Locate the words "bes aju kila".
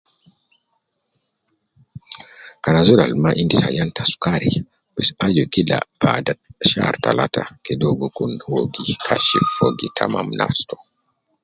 4.93-5.77